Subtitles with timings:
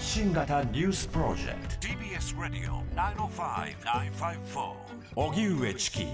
[0.00, 1.86] 発信型ニュースプロジェクト。
[1.86, 4.72] TBS ラディオ905-954
[5.14, 6.06] おぎゅうえちき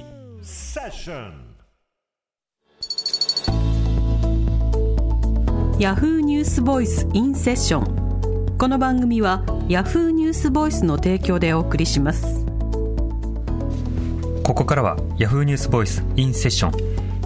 [0.43, 1.55] セッション
[5.79, 12.45] ヤフーニュースボイスインセッションこの番組はヤフーニュースボイスの提供でお送りします。
[14.43, 16.73] ここからはヤフーニュースボイスインセッション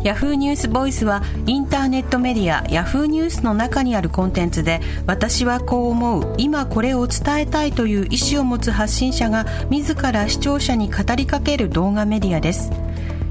[0.02, 12.70] ヤフーニュースボイスはインターネットメディアヤフーニュースの中にあるコンテンツで私はこう思う今これを伝えたいという意思を持つ発信者が自ら視聴者に語りかける動画メディアです。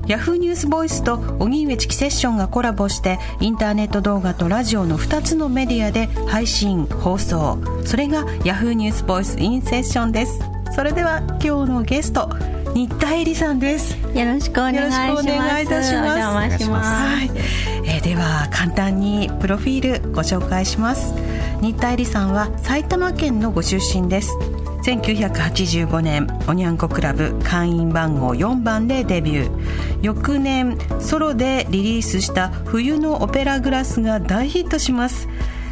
[0.06, 7.60] ヤフーニュースボイスと荻上チキセッションがコラボしてインターネット動画とラジオの2つのメディアで配信放送。
[7.86, 10.40] それがヤフーニュースボイスインセッションです。
[10.76, 12.30] それでは今日のゲスト
[12.80, 13.98] 新田恵里さんです。
[14.16, 15.28] よろしくお願いします。
[15.28, 16.70] お願いいたします。
[16.70, 17.30] はい、
[17.84, 21.14] えーでは簡単にプロフィールご紹介します。
[21.60, 24.34] 新田恵里さんは埼玉県のご出身です。
[24.86, 30.00] 1985年おにゃんこクラブ会員番号4番でデビュー。
[30.02, 35.28] 翌年ソロでリリースした「冬のオペラグラス」が大ヒットします。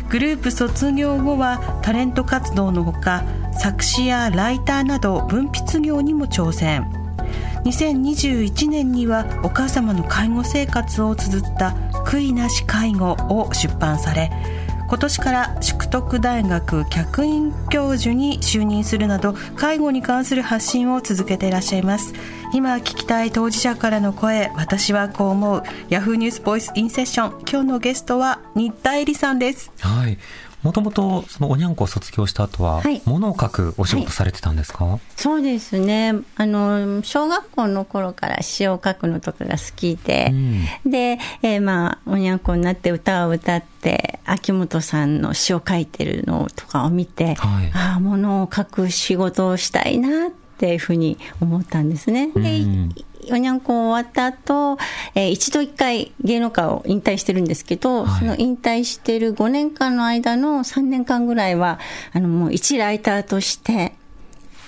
[0.09, 3.23] グループ卒業後はタレント活動のほか
[3.59, 6.91] 作詞やライターなど文筆業にも挑戦。
[7.65, 14.31] 2021年にはお母様の介護生活を綴った「悔いなし介護」を出版され
[14.87, 22.13] 今年から淑徳大学客員教授に就任するなど介護に関する発信を続けていらっしゃいます。
[22.53, 25.63] 今聞きたい当事者からの声私はこう思う。
[25.89, 29.73] ヤフーニュースボイスインセッション今日のゲストは新田恵里さんです。
[29.81, 30.17] はい。
[30.67, 33.01] もともとそのおにゃんこを卒業した後は、はい。
[33.05, 36.13] 物を書くお仕事されてたんですか、そうですね。
[36.35, 40.33] あの小学校の頃から詩を書くのとかが好きで、
[40.85, 47.71] で、えーまあおにゃんこになって歌を歌って秋元さんの詩を書いてるのとかを見て、はい。
[47.73, 52.31] ああ物を書く仕事をしたいなっていうふうに思ったんですね。
[52.33, 52.89] でうん
[53.29, 54.77] おにゃんこ終わった後、
[55.13, 61.79] えー一度一回芸能界を引退してるんですけど、はいその引退してる5年間の間の3年間ぐらいは、
[62.13, 63.93] あのもう一ライターとして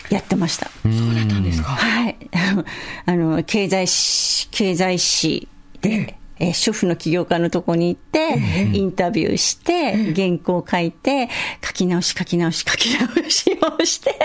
[0.10, 0.68] やってました。
[0.84, 2.18] そうだったんですかはい。
[3.06, 5.48] あの、経済誌、経済誌
[5.82, 8.40] で、えー主婦の起業家のとこに行って、
[8.74, 11.30] インタビューして、原稿を書いて、
[11.66, 14.16] 書き直し書き直し書き直しをして、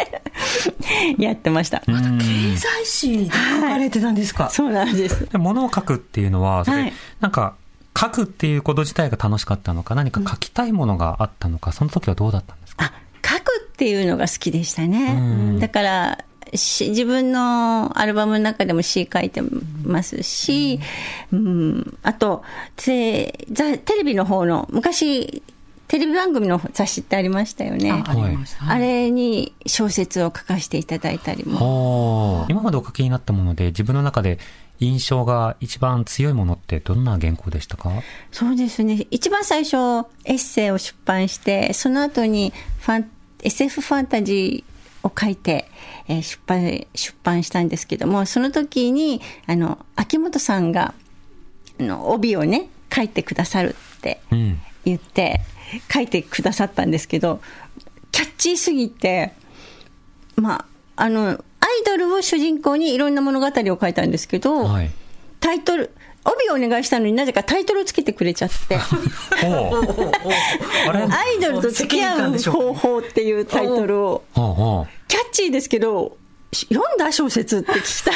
[1.18, 1.80] やってました。
[1.80, 1.92] 経
[2.56, 3.30] 済誌で書
[3.60, 5.28] かれてたんですか、そうなんです。
[5.30, 7.56] で物を書くっていうのはそれ、はいなんか
[7.96, 12.86] 書くっていうこと自体が楽しかったのか何か書きたいものがあったのか、その時はどうだったんですか？
[12.86, 12.92] あ、
[13.24, 15.14] 書くっていうのが好きでしたね。
[15.16, 15.20] う
[15.56, 15.58] ん。
[15.60, 19.42] だから、し自分のアルバムの中でも詩書いて
[19.84, 20.80] ますし、
[21.32, 22.42] うん、あと
[22.76, 25.42] テレビの方の、昔、
[25.86, 27.90] テレビ番組の雑誌ってありましたよね。
[27.90, 32.40] あありましたあれに小説を書かせていただいたりも。
[32.40, 34.38] はあ今までお書きになったもので自分の中で
[34.80, 37.92] 印象が一番強いものってどんな原稿でしたか？
[38.32, 39.06] そうですね。
[39.10, 39.76] 一番最初、
[40.24, 43.10] エッセイを出版して、その後にファン、
[43.42, 44.73] SF ファンタジー
[45.04, 45.70] を書いて、
[46.08, 50.94] えー出版、出版したんですけども、その時に、あの、秋元さんが、
[51.78, 55.40] あの、帯をね、書いてくださるってうん言って、
[55.92, 57.40] 書いてくださったんですけど、
[58.12, 59.32] キャッチーすぎて、
[60.36, 60.66] ま
[60.96, 61.38] あ、あの、アイ
[61.86, 64.90] ドルを主人公にいろんな物語を書いたんですけど、はい。
[65.40, 65.90] タイトル、
[66.24, 68.76] 帯をお願いしたのになぜかタイトルをつけてくれちゃって。
[68.80, 68.80] ア
[71.36, 76.16] イドルと付き合う方法っていうタイトルを、キャッチーですけど、
[76.52, 78.14] し読んだ小説って聞きたい。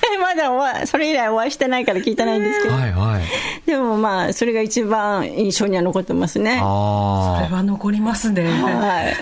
[0.20, 3.22] まだお会いそれ以来お会いしてないから聞いてないんですけうど、はいはい
[3.66, 6.58] でもまあ、それが一番印象には残ってますね。
[6.60, 8.42] ああは残りますね。
[8.42, 9.16] はい。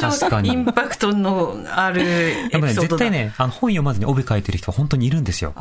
[0.00, 5.54] 確かにインパクトのあるエピソードだ絶対ね、あの本読まずに帯書いてる人は本当にいるんですよ。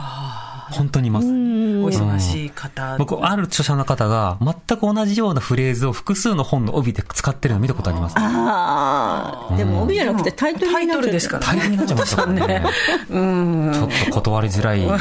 [0.71, 1.27] 本当にいます。
[1.27, 2.97] お忙しい方。
[2.97, 8.15] 僕、ある著者の方が、全く同じようなフレーズを複数の本の帯で使ってるのを見たことあります。
[8.17, 12.63] ああ、でも帯じゃなくてタイトルタイになっちゃってトルですから大変になっちゃいましたからね。
[13.09, 13.71] うん。
[13.73, 14.97] ちょっと断りづらい 出来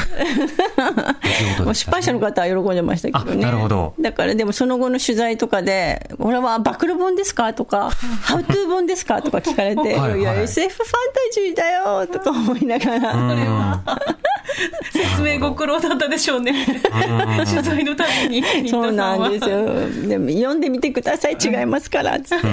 [1.55, 1.91] 事もうでした、ね。
[1.91, 3.43] 出版社の方は喜んでましたけどね。
[3.43, 7.53] あなるほどだからでもその後の取材とかで、これは暴露本ですか？
[7.53, 7.89] とか、
[8.21, 9.21] ハウトゥー本ですか？
[9.21, 10.89] とか聞かれて、いはいい SF ファン
[11.29, 13.81] タジーだよとか思いながら、うん
[14.93, 16.53] 説明ご苦労だったでしょうね。
[17.55, 18.69] 取材のために。
[18.69, 20.07] そうなんですよ。
[20.07, 22.47] でも読んでみてください、違いますから、つって。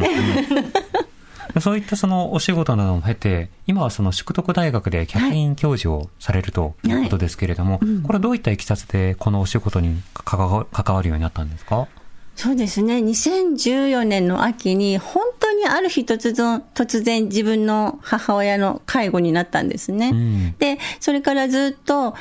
[1.60, 10.66] そういったそのお仕事なども経て、今はその淑徳大学で客員教授をされるということですけれども、これはどういったいきさつでこのお仕事に関わ
[11.02, 11.88] るようになったんですか？
[12.34, 20.10] そうですね、2014年の秋に、本当ににある日突然、突然自分の母親の介護になったんですね。
[20.10, 20.54] ん。
[20.58, 22.14] で、それからずっと、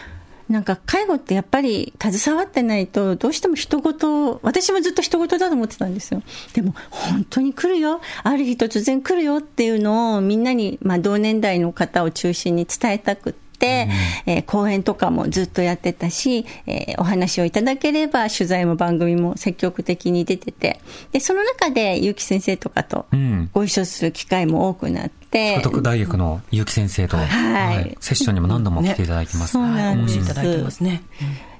[0.52, 6.22] なんか介護ってやっぱり携わってないとどうしても人事私もずっと人事だと思ってたんですよ。
[6.54, 8.02] でも本当に来るよ。
[8.24, 13.36] ある日突然来るよっていうのをみんなに、まあ、同年代の方を中心に伝えたく、
[13.66, 20.80] えー講演とかもずっとやってたし、えーお話をいただければ取材も番組も積極的に出てて
[21.12, 23.50] でその中で結城先生とかとうん。
[23.54, 29.54] ご一緒する機会も多くなって、福徳大学の結城先生と、はいセッションにも何度も来ていただいてます。
[29.54, 31.02] そうなんですお越しいただいてますね。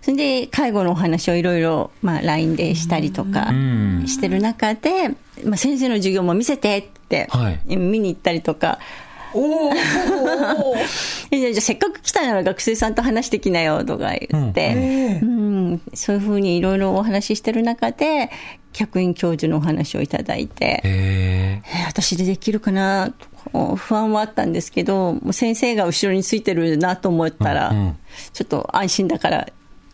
[0.02, 5.10] それで介護のお話をいろいろ、まあ、LINE でしたりとかんしてる中で、
[5.46, 8.80] まあ、先生の授業も見せてって、はい見に行ったりとか。
[8.80, 15.82] えじゃあじゃあせっかく来たなら学生さんと話してきなよとか言って、うん。
[15.94, 18.30] そういうふうにいろいろお話ししてる中で
[18.74, 21.62] 客員教授のお話をいただいて、へえ。
[21.66, 23.14] えー私でできるかな
[23.52, 27.98] と不安はあったんですけどもう先生が後ろについてるなと思ったら、うんうん。
[28.34, 29.48] ちょっと安心だから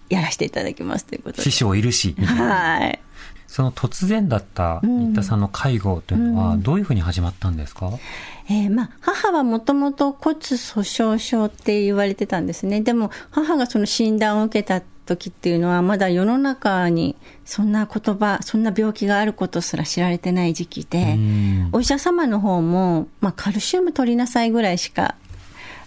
[0.09, 1.43] やらせていただきますということで。
[1.43, 1.51] 師。
[1.51, 2.99] 匠いるし、はい。
[3.47, 7.91] その突然だった新田さんの介護というのは、どういうふうに始まったんですか、
[8.49, 12.81] えーまあ、母はもともと骨粗鬆症って言われてたんですね。
[12.81, 25.15] でも、母がその診断を受けた時っていうのは、まだ世の中にそんな言葉、そんな病気があることすら知られてない時期でん、お医者様の方も、まあ、カルシウム取りなさいぐらいしか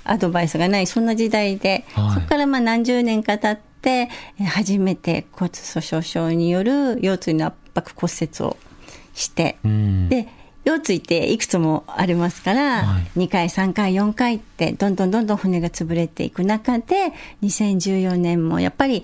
[0.05, 8.59] アドバイスがない、そんな時代で、はいそこからまあ何十年か経って、えー初めて骨粗鬆症による腰椎の圧迫骨折を
[9.15, 10.09] して、うん。
[10.09, 10.29] で
[10.65, 17.13] 腰椎っていくつもありますから、はい2回3回4回ってどんどんどんどん骨が潰れていく中で
[17.43, 19.03] 2014年もやっぱり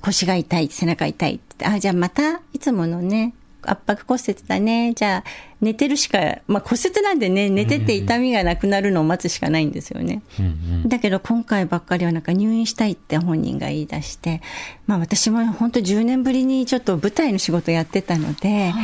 [0.00, 3.34] 腰が痛い背中痛いってあじゃあまたいつものね
[3.66, 5.24] 圧迫骨折だねじゃあ
[5.60, 10.22] 寝てるしか、まあ、骨折なんでね寝てて痛みがなくなるのを待つしかないんですよね。
[10.38, 14.42] うんうんだけど今回ばっかりはなんか入院したいって本人が言い出して、
[14.86, 18.74] まあ私も本当10年ぶりにちょっと舞台の仕事やってたので、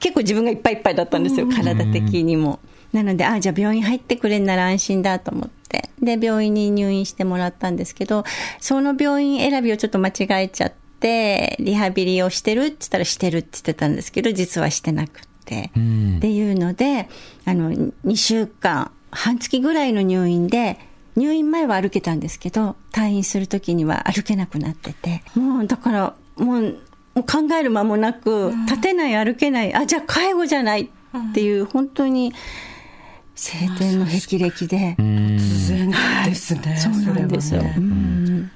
[0.00, 2.60] 結構自分がいっぱいいっぱいだったんですよ、体的にも。
[2.92, 5.90] なので、あじゃあ病院入ってくれんなら安心だと思って。
[6.00, 8.24] で、病院に入院してもらったんですけど、
[8.60, 15.70] その病院選びをちょっと間違えちゃって、リハビリをしてるって言ったらしてるって言ってたんですけど、実はしてなくって。
[15.76, 17.08] うんっていうので、
[17.44, 20.78] あの、2週間、半月ぐらいの入院で、
[21.16, 26.78] 入院前は歩けたんですけど、退院するときには歩けなくなってて、もうだから、もう、
[27.14, 30.88] もう考える間もなく、立てない、歩けない、あ、じゃあ介護じゃないっ
[31.32, 32.32] ていう、本当に、
[33.36, 35.92] 晴天の霹靂で、突然
[36.24, 36.76] ですね。
[36.76, 37.62] そうなんですよ。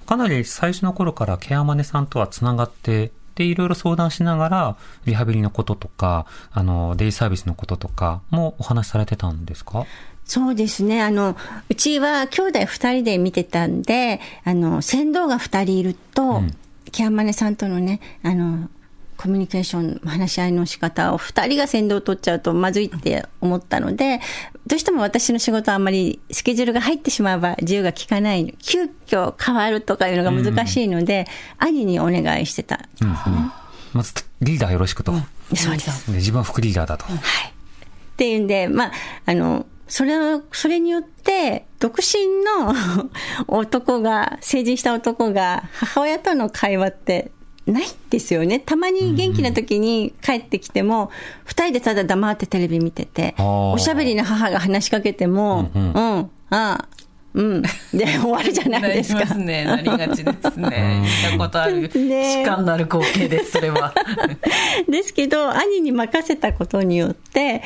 [0.07, 9.87] かなり最初の頃からケアマネさんとはつながって、で、いろいろ相談しながら、リハビリのこととか、あの、デイサービスのこととかもお話しされてたんですか？
[10.25, 11.03] そうですね。
[11.03, 11.37] あの、
[11.69, 16.43] うちは兄弟二人で見てたんで、あの、船頭が二人いると、
[16.91, 18.69] ケアマネさんとのね、あの、
[19.19, 24.21] コミュニケーション、話し合いの仕方を二人が先導を取っちゃうとまずいって思ったので、
[24.67, 31.27] どうしても私の仕事はあんまりスケジュールが入ってしまえば自由が利かない、急遽変わるとかいうのが難しいので、
[31.59, 33.11] 兄にお願いしてたんですね。
[33.93, 35.13] まず、リーダーよろしくと。
[35.55, 36.13] そうです。
[36.13, 37.05] で自分は副リーダーだと。
[37.05, 37.09] っ
[38.17, 38.93] ていうんで、まあ、
[39.27, 42.75] あの、それを、それによって、独身の
[43.49, 47.31] 男が、成人した男が、母親との会話って、
[47.67, 48.61] ないんですよね。
[48.61, 51.11] たまに元気な時に帰ってきても、
[51.45, 55.85] 二人でただ黙ってテレビ見てて、おしゃべりな母が話しかけても、ううん。
[55.91, 56.89] ん、ああ、
[57.39, 57.71] うん、で
[58.19, 59.21] 終わるじゃないなりですか。
[59.21, 59.65] ますね。
[59.65, 61.05] なりがちですね。
[61.05, 61.83] 見たことある。
[61.83, 63.95] ね痴漢のある光景です、それは。
[64.91, 67.63] ですけど、兄に任せたことによって、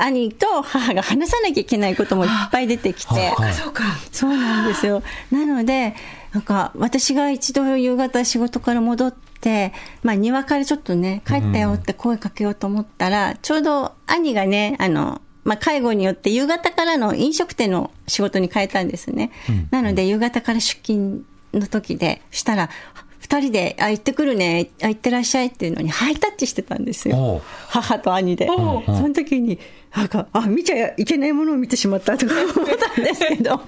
[0.00, 3.84] 兄と母が話さなきゃいけないこともいっぱい出てきて、はいそうか。
[4.10, 5.02] そうなんですよ。
[5.30, 5.94] なので、
[6.32, 19.30] なんか私が一度夕方仕事から戻って、まあ庭からちょっとね、帰ったよって声かけようと思ったら、ちょうど兄がね、あの、まあ介護によって夕方からの飲食店の仕事に変えたんですね。
[19.70, 22.70] なので夕方から出勤の時で、したら、
[23.18, 27.42] 二人で、あ、行ってくるね、あ、行ってらっしゃいっていうのにハイタッチしてたんですよ。
[27.68, 28.46] 母と兄で。
[28.46, 29.58] その時に、
[29.94, 33.60] なんか、あ、見ちゃいけないものを見てしまったとか 思ったんですけど。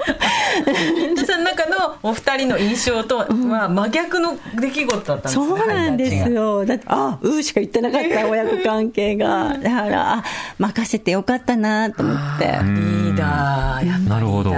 [1.10, 5.46] 皆さんの中のお二人の印象とは真逆の出来事だったんですね。
[5.46, 6.64] そうなんですよ。
[6.64, 9.56] だって、あ、うーしか言ってなかった、親子関係が。
[9.62, 10.24] だから、あ、
[10.58, 12.44] 任せてよかったなと思って。
[12.46, 14.54] リーダー、やっぱりなるほど。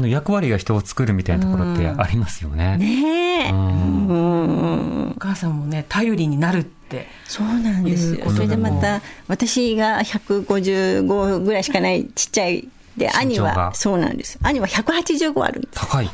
[0.00, 2.76] の役割が人を作るみたいなところってありますよね。
[2.78, 3.50] ねえ。
[3.52, 7.06] うんーお母さんもね、頼りになるっって。
[7.24, 8.30] そうなんですよ。
[8.30, 12.68] それでまた私が155ぐらいしかないちっちゃい。
[12.96, 14.38] で兄はそうなんです。
[14.42, 15.74] 兄は185あるんです。
[15.74, 16.08] 高い。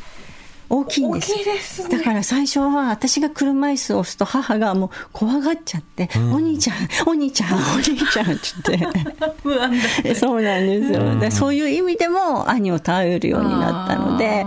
[0.69, 1.31] 大きいんです。
[1.31, 1.97] 大きいですね。
[1.97, 6.77] だから最初は私が車椅子を押すと母がもう怖がっちゃって、お兄ちゃん
[7.07, 10.15] お兄ちゃんお兄ちゃんって言って。
[10.15, 11.05] そうなんですよ。
[11.05, 14.45] だからそういう意味でも兄を頼るようになったので、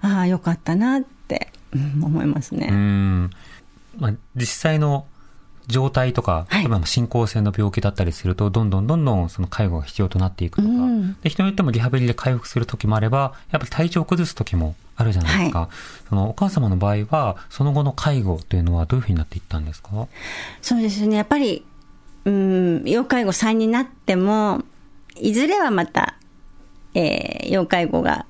[0.00, 2.68] ああ、よかったなって、うん思いますうね。
[2.68, 3.30] ん。
[3.98, 5.06] まあ、実際の
[5.66, 6.62] 状態とか、はい。
[6.62, 11.16] 例えば進行性の病気だったりすると、どんどんどんどんその介護が必要となっていくとか、うん。
[11.22, 15.68] で人によってもリハビリで回復する時もあれば、やっぱり体調を崩す時もあるじゃないですか。
[16.08, 20.06] そのお母様の場合は、その後の介護というのはどういうふうになっていったんですか？
[20.62, 21.16] そうですね。
[21.16, 21.64] やっぱり、
[22.24, 24.62] うん、要介護3になっても、
[25.16, 26.16] いずれはまた、
[26.94, 28.26] えー要介護が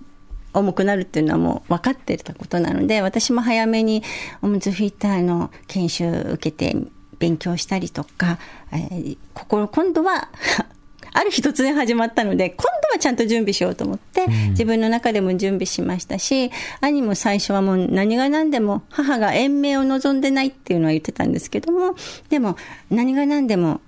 [0.52, 4.02] 重くなるっていうのはもう分かってたことなので、私も早めに
[4.43, 6.76] おむつフィッターの研修受けて
[7.19, 8.39] 勉強したりとか、
[8.73, 10.29] えーここ今度は、
[11.13, 21.95] ある日突然始まったので、今度はちゃんと準備しようと思って、自分の中でも準備しましたし、兄も最初はもう何が何でも母が延命を望んでないっていうのは言ってたんですけども、
[22.29, 22.57] でも
[22.91, 23.81] 何が何でも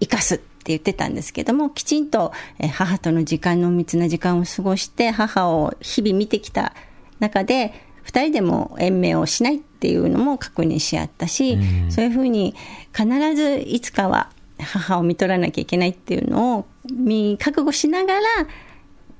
[0.00, 6.74] 生かすって言ってたんですけども、きちんとえー母との時間、濃密な時間を過ごして、母を日々見てきた
[7.18, 7.72] 中で、
[8.04, 11.58] 二人でも延命をしないっていうのも確認し合ったし、
[11.90, 12.54] そういうふうに
[12.96, 18.20] 必ずいつかは母を見取らなきゃいけないっていうのを見覚悟しながら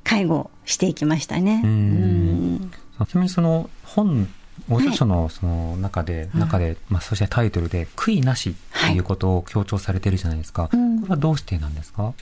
[0.05, 1.63] 介護をしていきましたね。
[1.65, 2.71] うん
[3.09, 4.29] ちなみにその本、
[4.69, 8.55] ご著書のその中で、中で、まあ、そしてタイトルで、悔いなしっ
[8.89, 10.69] ていうことを強調されてるじゃないですか。
[10.69, 12.15] これはどうしてなんですか？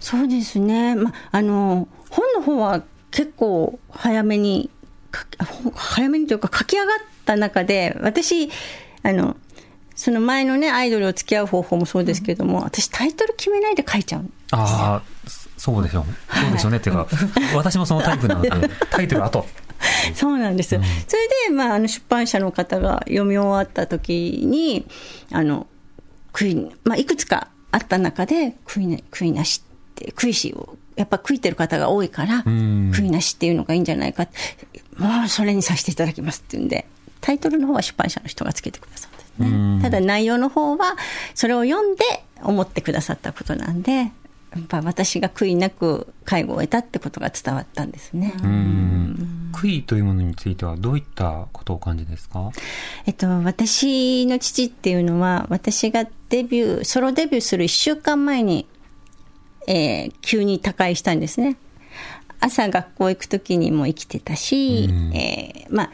[0.00, 0.96] そうですね。
[0.96, 2.82] ま、あの、本の方は
[3.12, 4.81] 結構早めに、か
[5.74, 8.50] 早めにというか書き上がった中で、私、
[9.02, 9.36] あの、
[9.94, 14.30] その前のね、アイドルを付き合う方法もそうですけども、私タイトル決めないで書いちゃう。
[14.52, 16.04] ああ、そうでしょう。
[16.34, 16.78] そうでしょうね。
[16.78, 17.06] っていうか、
[17.54, 18.50] 私もそのタイプなので、
[18.90, 19.46] タイトル後。
[20.14, 20.70] そうなんです。
[20.70, 20.80] それ
[21.48, 24.86] で、まあ、あの出版社の方が読み終わった時に、
[25.30, 25.66] あの、
[26.32, 34.26] 悔い、まあ、いくつかあった中で、悔いな悔いなしって、悔いしを、やっぱ悔いてる方が多いから、ん悔いなしっていうのがいいんじゃないか
[35.02, 36.86] もうそれにさせていただきますっていうんで、
[37.20, 39.82] タイトルの方は出版社の人がつけてくださったんですね。
[39.82, 40.96] ただ内容の方は、
[41.34, 42.04] それを読んで
[42.42, 48.34] 思ってくださったことなんで、やっぱ私が悔いなく介護を得たってことが伝わったんですね。
[48.42, 49.50] うん。
[49.52, 52.50] 悔いというものについてはどういったことをお感じですか？
[53.06, 58.66] えっと、私の父っていうのは、私がデビュー、ソロデビューする1週間前に、
[59.66, 61.56] えー急に他界したんですね。
[62.42, 65.90] 朝学校行く時にも生きてたし、えーまあ、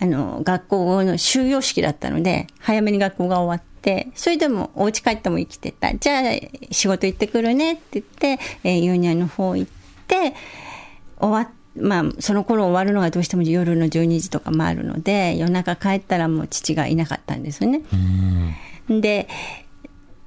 [0.00, 5.94] あの、学校の終業式だったので、早めに学校が終わって、それでもお家帰っても生きてた。
[5.94, 6.22] じゃあ、
[6.70, 9.70] 仕事行ってくるねって言って、えーユニアの方行っ
[10.06, 10.34] て、
[11.18, 17.82] 終わっまあ、その頃終わるのがどうしても夜の12時とかもあるので、夜中帰ったらもう父がいなかったんですよね。
[18.88, 19.28] で、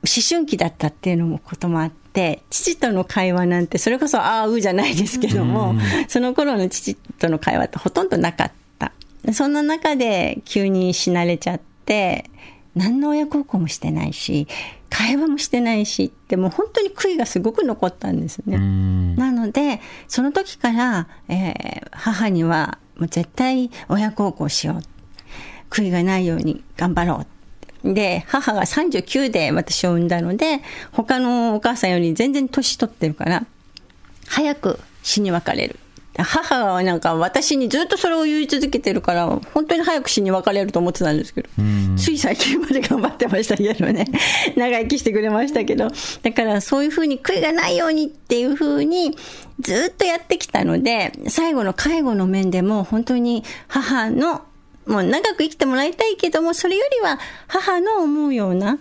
[0.03, 5.75] 思春期だったっていうのもこともあって、父との会話なんて、それこそああ、うじゃないですけども、
[6.07, 8.91] その頃の父との会話ってほとんどなかった。
[9.33, 12.29] そんな中で急に死なれちゃって、
[12.75, 14.47] 何の親孝行もしてないし、
[14.89, 18.57] 会話もしてないしって、もう本当に悔いがすごく残ったんですね。
[18.57, 19.15] うん。
[19.15, 24.81] なので、その時から、えー母には、もう絶対親孝行しよう。
[25.69, 27.27] 悔いがないように頑張ろう。
[27.83, 30.61] で、母が39で私を産んだので、
[30.91, 33.45] 他のお母さんより全然年取ってるから、
[34.27, 35.79] 早く死に別れる。
[36.21, 41.49] 母はなんか私にずっとそれを言い続けてるから、本当に早く死に別れると思ってたんですけど、
[41.97, 44.05] つい最近まで頑張ってましたけどね、
[44.55, 45.87] 長生きしてくれましたけど、
[46.21, 49.17] だからそういうふうに悔いがないようにっていうふうに
[49.59, 54.43] ずっとやってきたので、最後の介護の面でも本当に母の、
[54.85, 58.79] もう長く生きてもらいたいけども、それよりは母の思うような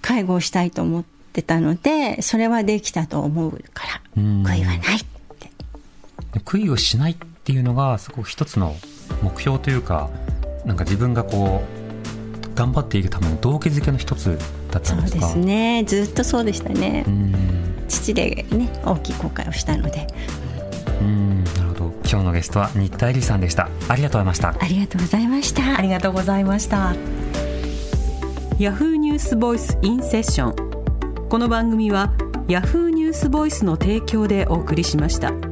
[0.00, 3.84] 介護をしたいと思ってたので、それはできたと思うか
[4.16, 5.04] ら、ん悔いはないっ
[5.38, 5.50] て。
[6.44, 8.74] 悔いをしないっていうのが、すごく一つの
[9.22, 10.10] 目標というか、
[10.64, 11.82] なんか自分がこう、
[12.54, 14.38] 頑張っていくための動機づけの一つ
[14.70, 15.26] だったそうんですか？
[15.26, 15.84] ですね。
[15.86, 17.10] ずっとそうでしたねう。
[17.10, 17.84] ん。
[17.88, 20.06] 父でね、大きい後悔をしたので。
[21.00, 21.44] うん。
[21.44, 21.71] なるほど。
[22.12, 23.70] 今日のゲストは新田絵里さんでした。
[23.88, 24.54] ありがとうございました。
[24.60, 25.78] ありがとうございました。
[25.78, 26.94] ありがとうございました
[28.58, 32.12] ヤフーニュースボイスインセッションこの番組は
[32.48, 35.51] ヤフーニュースボイスの提供でお送りしました